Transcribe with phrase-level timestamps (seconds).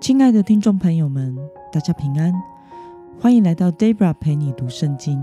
[0.00, 1.36] 亲爱的听众朋友们，
[1.70, 2.32] 大家平安，
[3.20, 5.22] 欢迎来到 Debra 陪你读圣经。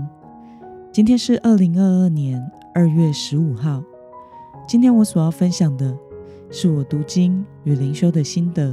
[0.92, 2.40] 今天是二零二二年
[2.72, 3.82] 二月十五号。
[4.68, 5.98] 今天我所要分享的
[6.48, 8.72] 是我读经与灵修的心得。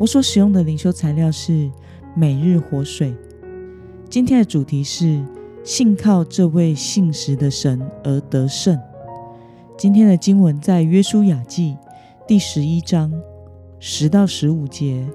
[0.00, 1.70] 我所使用的灵修材料是
[2.14, 3.14] 每日活水。
[4.08, 5.22] 今天的主题是
[5.62, 8.80] 信靠这位信实的神而得胜。
[9.76, 11.76] 今天的经文在约书亚记
[12.26, 13.12] 第十一章。
[13.80, 15.06] 十到十五节，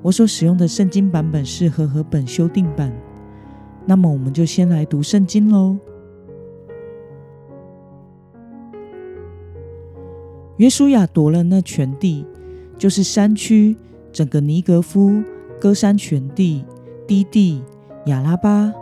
[0.00, 2.92] 我所使用的圣经版本是和合本修订版。
[3.86, 5.76] 那么，我们就先来读圣经喽。
[10.58, 12.24] 约书亚夺了那全地，
[12.78, 13.76] 就是山区、
[14.12, 15.22] 整个尼格夫、
[15.58, 16.64] 歌山全地、
[17.06, 17.62] 低地、
[18.06, 18.72] 亚拉巴、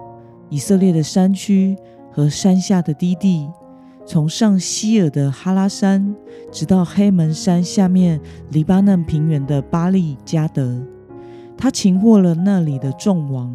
[0.50, 1.76] 以色列的山区
[2.12, 3.48] 和山下的低地。
[4.04, 6.16] 从上希尔的哈拉山，
[6.50, 8.20] 直到黑门山下面
[8.50, 10.80] 黎巴嫩平原的巴利加德，
[11.56, 13.54] 他擒获了那里的众王，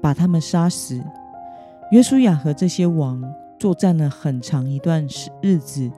[0.00, 1.02] 把他们杀死。
[1.90, 3.22] 约书亚和这些王
[3.58, 5.06] 作战了很长一段
[5.42, 5.90] 日子，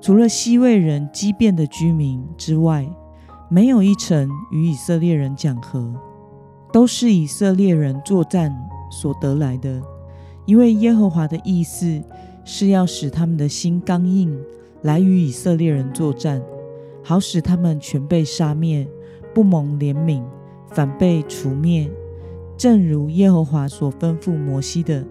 [0.00, 2.84] 除了西魏人畸变的居民之外，
[3.48, 5.94] 没有一城与以色列人讲和，
[6.72, 8.52] 都是以色列人作战
[8.90, 9.80] 所得来的，
[10.46, 12.02] 因为耶和华的意思。
[12.44, 14.36] 是要使他们的心刚硬，
[14.82, 16.42] 来与以色列人作战，
[17.02, 18.86] 好使他们全被杀灭，
[19.34, 20.22] 不蒙怜悯，
[20.70, 21.90] 反被除灭。
[22.56, 25.04] 正如耶和华所吩咐摩西的。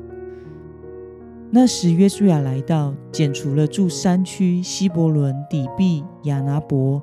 [1.52, 7.02] 那时，约书亚来到，剪除了住山区希伯伦、底壁、亚拿伯，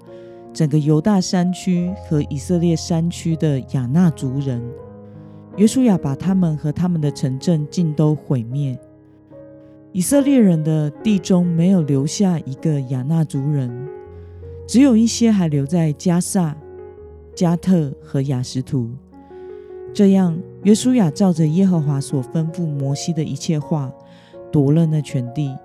[0.52, 4.62] 整个犹大山区和以色列山区的亚纳族人。
[5.56, 8.78] 约书亚把他们和他们的城镇尽都毁灭。
[9.96, 13.88] 以色列人的地中没有留下一个亚纳族人，
[14.68, 16.54] 只有一些还留在加萨、
[17.34, 18.90] 加特和雅什图。
[19.94, 23.90] 这样，约书亚照着耶和华所吩咐摩西的一切话，
[24.52, 25.56] 夺了那全地，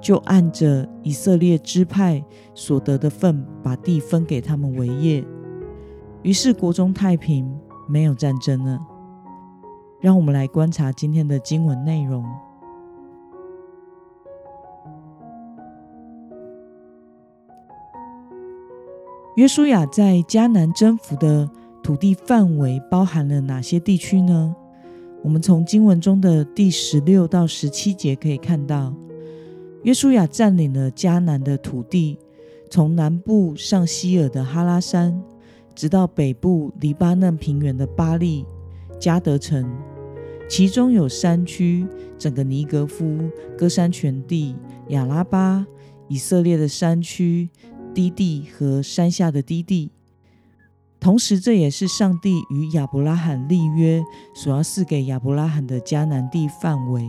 [0.00, 5.24] 就按着以色列支派所得的份，把地分给他们为业。
[6.22, 7.52] 于是国中太平，
[7.88, 8.78] 没有战争了。
[10.00, 12.24] 让我们来观察今天的经文内容。
[19.36, 21.46] 约书亚在迦南征服的
[21.82, 24.56] 土地范围包含了哪些地区呢？
[25.22, 28.94] 我们从经文中的第十六到十七节可以看到，
[29.82, 32.18] 约书亚占领了迦南的土地，
[32.70, 35.22] 从南部上希尔的哈拉山，
[35.74, 38.46] 直到北部黎巴嫩平原的巴利
[38.98, 39.70] 加德城，
[40.48, 41.86] 其中有山区，
[42.16, 43.18] 整个尼格夫、
[43.58, 44.56] 歌山全地、
[44.88, 45.66] 亚拉巴、
[46.08, 47.50] 以色列的山区。
[47.96, 49.90] 低地和山下的低地，
[51.00, 57.08] 同时这也是上帝与亚伯拉罕立约所要赐给亚伯拉罕的迦南地范围。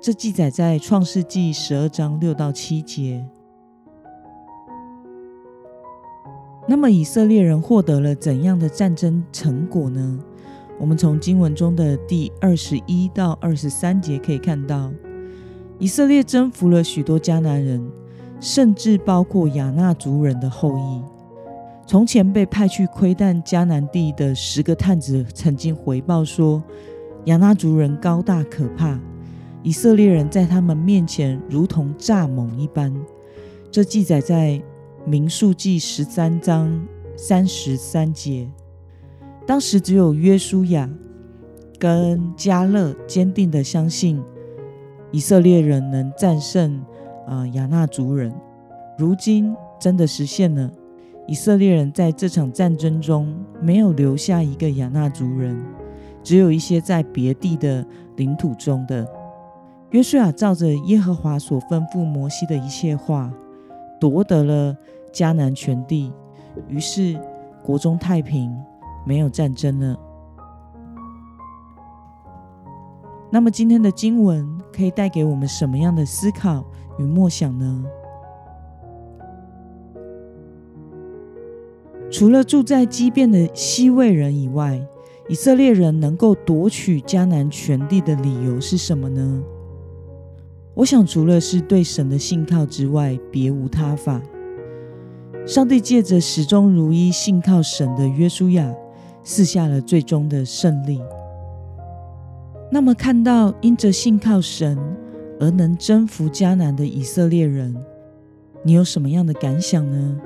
[0.00, 3.22] 这记载在创世纪十二章六到七节。
[6.66, 10.18] 那么以色列人获得了怎样的战争成果呢？
[10.80, 14.90] 我们从经文中的第二十一到二十三节可以看到，
[15.78, 17.86] 以色列征服了许多迦南人。
[18.40, 21.02] 甚至包括亚纳族人的后裔。
[21.86, 26.62] 从前被派去窥探迦南地的十个探子曾经回报说，
[27.24, 29.00] 亚纳族人高大可怕，
[29.62, 32.94] 以色列人在他们面前如同蚱蜢一般。
[33.70, 34.60] 这记载在
[35.06, 38.48] 民数记十三章三十三节。
[39.46, 40.88] 当时只有约书亚
[41.78, 44.22] 跟加勒坚定的相信
[45.10, 46.84] 以色列人能战胜。
[47.28, 48.34] 啊，亚纳族人，
[48.96, 50.70] 如今真的实现了。
[51.26, 55.62] 以色列人在这场战争中没有留下一个亚纳族人，
[56.22, 59.06] 只有一些在别地的领土中的。
[59.90, 63.30] 约书亚照着耶和华所吩咐摩西的一切话，
[64.00, 64.74] 夺得了
[65.12, 66.10] 迦南全地，
[66.66, 67.20] 于是
[67.62, 68.50] 国中太平，
[69.06, 69.98] 没有战争了。
[73.30, 76.64] 那么今天的经文可以带给我们什么样的思考？
[76.98, 77.84] 与默想呢？
[82.10, 84.80] 除了住在畸变的西魏人以外，
[85.28, 89.42] 以色列人能够夺取迦南全地的理由是什么呢？
[90.74, 94.22] 我想，除了是对神的信靠之外，别无他法。
[95.46, 98.74] 上帝借着始终如一信靠神的约书亚，
[99.22, 101.00] 赐下了最终的胜利。
[102.70, 104.78] 那么，看到因着信靠神。
[105.40, 107.76] 而能征服迦南的以色列人，
[108.62, 110.20] 你有什么样的感想呢？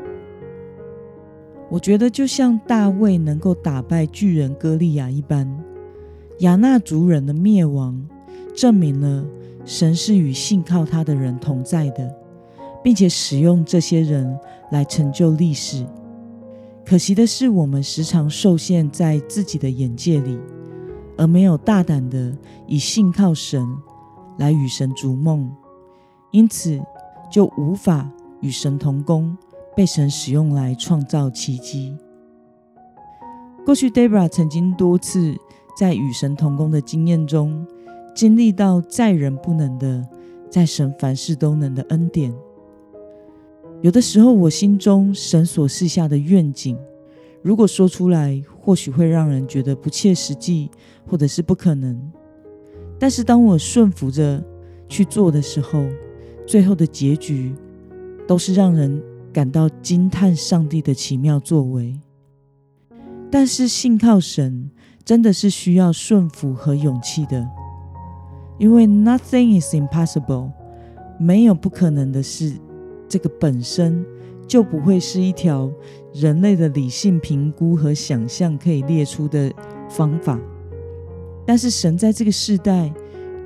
[1.69, 5.49] 我觉得就像大卫能够打败巨人歌利亚一般，
[6.41, 8.07] 亚纳族人的灭亡
[8.55, 9.25] 证明了
[9.65, 12.15] 神是与信靠他的人同在的，
[12.83, 14.39] 并且使用这些人
[14.71, 15.87] 来成就历史。
[16.85, 20.39] 可惜的是，我们时常受限在自己的眼界里，
[21.17, 22.37] 而没有大胆的
[22.67, 23.65] 以信靠神
[24.39, 25.51] 来与神逐梦，
[26.31, 26.81] 因此
[27.31, 29.37] 就无法与神同工。
[29.75, 31.97] 被神使用来创造奇迹。
[33.65, 35.35] 过去，Debra 曾经多次
[35.75, 37.67] 在与神同工的经验中，
[38.15, 40.07] 经历到在人不能的，
[40.51, 42.35] 在神凡事都能的恩典。
[43.81, 46.79] 有的时候，我心中神所示下的愿景，
[47.41, 50.71] 如果说出来，或许会让人觉得不切实际，
[51.09, 52.13] 或者是不可能。
[53.03, 54.41] 但是，当我顺服着
[54.89, 55.85] 去做的时候，
[56.47, 57.53] 最后的结局
[58.29, 59.03] 都是让人。
[59.33, 61.99] 感到惊叹上帝的奇妙作为，
[63.31, 64.71] 但是信靠神
[65.07, 67.49] 真的是需要顺服和勇气的，
[68.59, 70.51] 因为 nothing is impossible，
[71.19, 72.53] 没有不可能的事，
[73.09, 74.05] 这个本身
[74.47, 75.73] 就不会是一条
[76.13, 79.51] 人类的理性评估和想象可以列出的
[79.89, 80.39] 方法。
[81.53, 82.91] 但是神在这个世代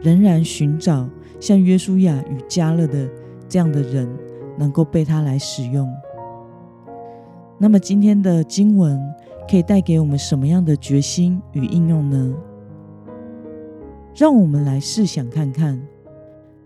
[0.00, 1.10] 仍然寻找
[1.40, 3.10] 像约书亚与加勒的
[3.48, 4.08] 这样的人。
[4.58, 5.86] 能够被他来使用。
[7.58, 8.98] 那么今天的经文
[9.50, 12.34] 可以带给我们什么样的决心与应用呢？
[14.14, 15.78] 让我们来试想看看，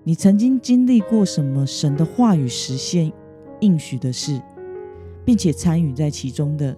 [0.05, 3.13] 你曾经经历过什么神的话语实现
[3.59, 4.41] 应许的事，
[5.25, 6.77] 并且参与在其中的？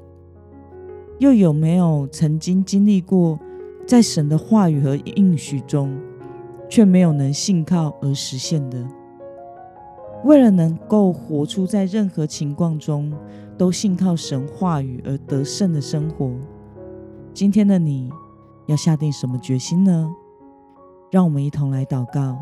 [1.19, 3.39] 又有没有曾经经历过
[3.87, 5.99] 在神的话语和应许中，
[6.69, 8.87] 却没有能信靠而实现的？
[10.25, 13.13] 为了能够活出在任何情况中
[13.59, 16.31] 都信靠神话语而得胜的生活，
[17.35, 18.11] 今天的你
[18.67, 20.15] 要下定什么决心呢？
[21.11, 22.39] 让我们一同来祷告。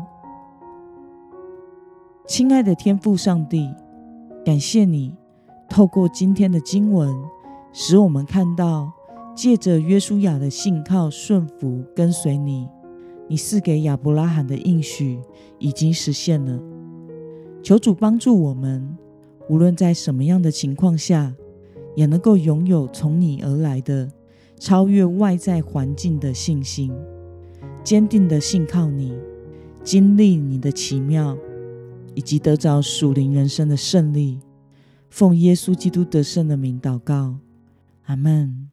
[2.27, 3.67] 亲爱的天父上帝，
[4.45, 5.13] 感谢你
[5.67, 7.13] 透过今天的经文，
[7.73, 8.93] 使我们看到
[9.35, 12.67] 借着约书亚的信靠顺服跟随你，
[13.27, 15.19] 你赐给亚伯拉罕的应许
[15.57, 16.59] 已经实现了。
[17.63, 18.97] 求主帮助我们，
[19.49, 21.33] 无论在什么样的情况下，
[21.95, 24.09] 也能够拥有从你而来的
[24.59, 26.91] 超越外在环境的信心，
[27.83, 29.13] 坚定的信靠你，
[29.83, 31.37] 经历你的奇妙，
[32.15, 34.39] 以及得着属灵人生的胜利。
[35.09, 37.37] 奉耶稣基督得胜的名祷告，
[38.05, 38.70] 阿门。